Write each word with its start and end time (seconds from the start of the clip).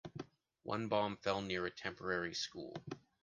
One 0.63 0.87
bomb 0.87 1.17
fell 1.17 1.43
near 1.43 1.67
a 1.67 1.69
temporary 1.69 2.33
school. 2.33 2.73